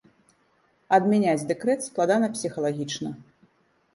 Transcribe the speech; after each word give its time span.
Адмяняць 0.97 1.47
дэкрэт 1.51 1.85
складана 1.89 2.27
псіхалагічна. 2.37 3.09